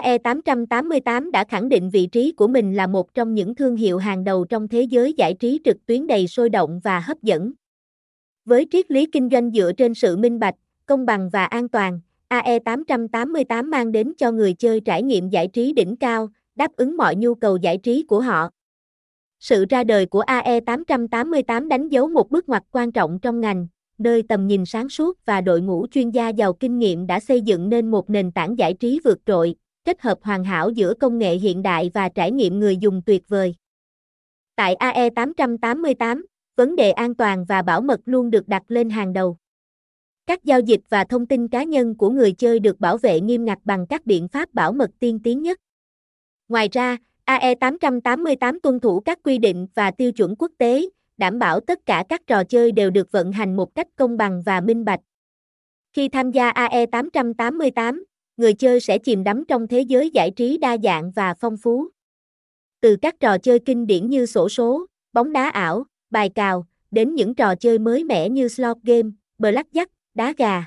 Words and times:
AE888 0.00 1.30
đã 1.30 1.44
khẳng 1.44 1.68
định 1.68 1.90
vị 1.90 2.06
trí 2.06 2.32
của 2.32 2.48
mình 2.48 2.74
là 2.74 2.86
một 2.86 3.14
trong 3.14 3.34
những 3.34 3.54
thương 3.54 3.76
hiệu 3.76 3.98
hàng 3.98 4.24
đầu 4.24 4.44
trong 4.44 4.68
thế 4.68 4.82
giới 4.82 5.12
giải 5.12 5.34
trí 5.34 5.60
trực 5.64 5.86
tuyến 5.86 6.06
đầy 6.06 6.26
sôi 6.26 6.48
động 6.48 6.80
và 6.84 7.00
hấp 7.00 7.22
dẫn. 7.22 7.52
Với 8.44 8.66
triết 8.70 8.90
lý 8.90 9.06
kinh 9.06 9.28
doanh 9.32 9.50
dựa 9.50 9.72
trên 9.72 9.94
sự 9.94 10.16
minh 10.16 10.38
bạch, 10.38 10.54
công 10.86 11.06
bằng 11.06 11.30
và 11.32 11.44
an 11.44 11.68
toàn, 11.68 12.00
AE888 12.28 13.68
mang 13.68 13.92
đến 13.92 14.12
cho 14.18 14.32
người 14.32 14.54
chơi 14.54 14.80
trải 14.80 15.02
nghiệm 15.02 15.28
giải 15.28 15.48
trí 15.48 15.72
đỉnh 15.72 15.96
cao, 15.96 16.28
đáp 16.54 16.76
ứng 16.76 16.96
mọi 16.96 17.16
nhu 17.16 17.34
cầu 17.34 17.56
giải 17.56 17.78
trí 17.78 18.02
của 18.02 18.20
họ. 18.20 18.48
Sự 19.40 19.64
ra 19.68 19.84
đời 19.84 20.06
của 20.06 20.22
AE888 20.22 21.68
đánh 21.68 21.88
dấu 21.88 22.08
một 22.08 22.30
bước 22.30 22.48
ngoặt 22.48 22.62
quan 22.70 22.92
trọng 22.92 23.18
trong 23.22 23.40
ngành, 23.40 23.66
nơi 23.98 24.22
tầm 24.28 24.46
nhìn 24.46 24.66
sáng 24.66 24.88
suốt 24.88 25.18
và 25.24 25.40
đội 25.40 25.60
ngũ 25.60 25.86
chuyên 25.90 26.10
gia 26.10 26.28
giàu 26.28 26.52
kinh 26.52 26.78
nghiệm 26.78 27.06
đã 27.06 27.20
xây 27.20 27.40
dựng 27.40 27.68
nên 27.68 27.90
một 27.90 28.10
nền 28.10 28.32
tảng 28.32 28.58
giải 28.58 28.74
trí 28.74 29.00
vượt 29.04 29.18
trội, 29.26 29.54
kết 29.84 30.02
hợp 30.02 30.18
hoàn 30.22 30.44
hảo 30.44 30.70
giữa 30.70 30.94
công 30.94 31.18
nghệ 31.18 31.36
hiện 31.36 31.62
đại 31.62 31.90
và 31.94 32.08
trải 32.08 32.32
nghiệm 32.32 32.58
người 32.58 32.76
dùng 32.76 33.02
tuyệt 33.06 33.28
vời. 33.28 33.54
Tại 34.56 34.76
AE888, 34.80 36.22
vấn 36.56 36.76
đề 36.76 36.90
an 36.90 37.14
toàn 37.14 37.44
và 37.44 37.62
bảo 37.62 37.80
mật 37.80 38.00
luôn 38.04 38.30
được 38.30 38.48
đặt 38.48 38.62
lên 38.68 38.90
hàng 38.90 39.12
đầu. 39.12 39.36
Các 40.26 40.44
giao 40.44 40.60
dịch 40.60 40.80
và 40.88 41.04
thông 41.04 41.26
tin 41.26 41.48
cá 41.48 41.62
nhân 41.62 41.94
của 41.94 42.10
người 42.10 42.32
chơi 42.32 42.58
được 42.58 42.80
bảo 42.80 42.98
vệ 42.98 43.20
nghiêm 43.20 43.44
ngặt 43.44 43.58
bằng 43.64 43.86
các 43.86 44.06
biện 44.06 44.28
pháp 44.28 44.54
bảo 44.54 44.72
mật 44.72 44.90
tiên 44.98 45.20
tiến 45.24 45.42
nhất. 45.42 45.60
Ngoài 46.48 46.68
ra, 46.72 46.96
AE888 47.26 48.58
tuân 48.62 48.80
thủ 48.80 49.00
các 49.00 49.18
quy 49.22 49.38
định 49.38 49.66
và 49.74 49.90
tiêu 49.90 50.12
chuẩn 50.12 50.36
quốc 50.38 50.52
tế, 50.58 50.88
đảm 51.16 51.38
bảo 51.38 51.60
tất 51.60 51.86
cả 51.86 52.04
các 52.08 52.26
trò 52.26 52.44
chơi 52.44 52.72
đều 52.72 52.90
được 52.90 53.12
vận 53.12 53.32
hành 53.32 53.56
một 53.56 53.74
cách 53.74 53.86
công 53.96 54.16
bằng 54.16 54.42
và 54.46 54.60
minh 54.60 54.84
bạch. 54.84 55.00
Khi 55.92 56.08
tham 56.08 56.30
gia 56.30 56.50
AE888, 56.50 58.02
người 58.38 58.54
chơi 58.54 58.80
sẽ 58.80 58.98
chìm 58.98 59.24
đắm 59.24 59.44
trong 59.48 59.68
thế 59.68 59.80
giới 59.80 60.10
giải 60.10 60.30
trí 60.30 60.58
đa 60.58 60.76
dạng 60.82 61.10
và 61.10 61.34
phong 61.34 61.56
phú. 61.56 61.88
Từ 62.80 62.96
các 63.02 63.20
trò 63.20 63.38
chơi 63.38 63.58
kinh 63.58 63.86
điển 63.86 64.10
như 64.10 64.26
sổ 64.26 64.48
số, 64.48 64.86
bóng 65.12 65.32
đá 65.32 65.48
ảo, 65.48 65.84
bài 66.10 66.28
cào, 66.28 66.66
đến 66.90 67.14
những 67.14 67.34
trò 67.34 67.54
chơi 67.54 67.78
mới 67.78 68.04
mẻ 68.04 68.28
như 68.28 68.48
slot 68.48 68.76
game, 68.82 69.08
blackjack, 69.38 69.86
đá 70.14 70.34
gà. 70.38 70.64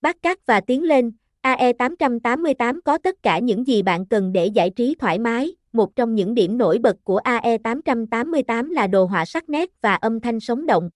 Bắt 0.00 0.16
cát 0.22 0.46
và 0.46 0.60
tiến 0.60 0.82
lên, 0.82 1.12
AE888 1.42 2.80
có 2.84 2.98
tất 2.98 3.22
cả 3.22 3.38
những 3.38 3.66
gì 3.66 3.82
bạn 3.82 4.06
cần 4.06 4.32
để 4.32 4.46
giải 4.46 4.70
trí 4.70 4.94
thoải 4.94 5.18
mái. 5.18 5.56
Một 5.72 5.96
trong 5.96 6.14
những 6.14 6.34
điểm 6.34 6.58
nổi 6.58 6.78
bật 6.78 6.96
của 7.04 7.20
AE888 7.24 8.72
là 8.72 8.86
đồ 8.86 9.04
họa 9.04 9.24
sắc 9.24 9.48
nét 9.48 9.70
và 9.80 9.94
âm 9.94 10.20
thanh 10.20 10.40
sống 10.40 10.66
động. 10.66 10.90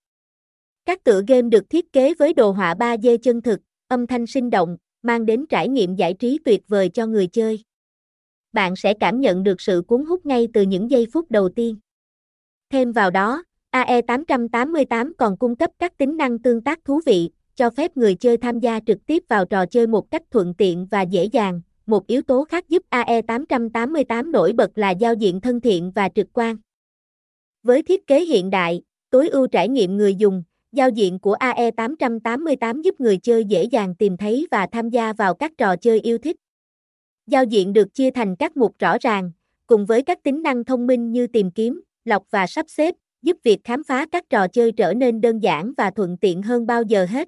Các 0.85 1.03
tựa 1.03 1.21
game 1.27 1.49
được 1.49 1.69
thiết 1.69 1.93
kế 1.93 2.13
với 2.13 2.33
đồ 2.33 2.51
họa 2.51 2.73
3D 2.73 3.17
chân 3.17 3.41
thực, 3.41 3.59
âm 3.87 4.07
thanh 4.07 4.27
sinh 4.27 4.49
động, 4.49 4.77
mang 5.01 5.25
đến 5.25 5.45
trải 5.49 5.69
nghiệm 5.69 5.95
giải 5.95 6.13
trí 6.13 6.39
tuyệt 6.45 6.61
vời 6.67 6.89
cho 6.89 7.05
người 7.05 7.27
chơi. 7.27 7.63
Bạn 8.53 8.75
sẽ 8.75 8.93
cảm 8.93 9.21
nhận 9.21 9.43
được 9.43 9.61
sự 9.61 9.83
cuốn 9.87 10.05
hút 10.05 10.25
ngay 10.25 10.47
từ 10.53 10.61
những 10.61 10.91
giây 10.91 11.07
phút 11.13 11.31
đầu 11.31 11.49
tiên. 11.49 11.75
Thêm 12.69 12.91
vào 12.91 13.11
đó, 13.11 13.43
AE888 13.71 15.11
còn 15.17 15.37
cung 15.37 15.55
cấp 15.55 15.71
các 15.79 15.97
tính 15.97 16.17
năng 16.17 16.39
tương 16.39 16.61
tác 16.61 16.85
thú 16.85 17.01
vị, 17.05 17.29
cho 17.55 17.69
phép 17.69 17.97
người 17.97 18.15
chơi 18.15 18.37
tham 18.37 18.59
gia 18.59 18.79
trực 18.79 19.05
tiếp 19.05 19.23
vào 19.29 19.45
trò 19.45 19.65
chơi 19.65 19.87
một 19.87 20.11
cách 20.11 20.23
thuận 20.31 20.53
tiện 20.53 20.87
và 20.91 21.01
dễ 21.01 21.25
dàng. 21.25 21.61
Một 21.85 22.07
yếu 22.07 22.21
tố 22.21 22.43
khác 22.43 22.69
giúp 22.69 22.83
AE888 22.89 24.31
nổi 24.31 24.53
bật 24.53 24.77
là 24.77 24.91
giao 24.91 25.13
diện 25.13 25.41
thân 25.41 25.61
thiện 25.61 25.91
và 25.95 26.09
trực 26.09 26.27
quan. 26.33 26.57
Với 27.63 27.83
thiết 27.83 28.07
kế 28.07 28.25
hiện 28.25 28.49
đại, 28.49 28.81
tối 29.09 29.29
ưu 29.29 29.47
trải 29.47 29.69
nghiệm 29.69 29.97
người 29.97 30.15
dùng, 30.15 30.43
giao 30.71 30.89
diện 30.89 31.19
của 31.19 31.35
AE888 31.39 32.81
giúp 32.81 32.99
người 32.99 33.17
chơi 33.17 33.45
dễ 33.45 33.63
dàng 33.63 33.95
tìm 33.95 34.17
thấy 34.17 34.47
và 34.51 34.67
tham 34.71 34.89
gia 34.89 35.13
vào 35.13 35.33
các 35.33 35.51
trò 35.57 35.75
chơi 35.75 35.99
yêu 35.99 36.17
thích. 36.17 36.35
Giao 37.27 37.43
diện 37.43 37.73
được 37.73 37.93
chia 37.93 38.11
thành 38.11 38.35
các 38.35 38.57
mục 38.57 38.75
rõ 38.79 38.97
ràng, 39.01 39.31
cùng 39.67 39.85
với 39.85 40.01
các 40.01 40.23
tính 40.23 40.41
năng 40.41 40.63
thông 40.65 40.87
minh 40.87 41.11
như 41.11 41.27
tìm 41.27 41.51
kiếm, 41.51 41.81
lọc 42.05 42.23
và 42.31 42.47
sắp 42.47 42.65
xếp, 42.69 42.95
giúp 43.21 43.37
việc 43.43 43.59
khám 43.63 43.83
phá 43.83 44.05
các 44.11 44.23
trò 44.29 44.47
chơi 44.47 44.71
trở 44.71 44.93
nên 44.93 45.21
đơn 45.21 45.39
giản 45.39 45.73
và 45.77 45.91
thuận 45.91 46.17
tiện 46.17 46.41
hơn 46.41 46.65
bao 46.67 46.83
giờ 46.83 47.05
hết. 47.05 47.27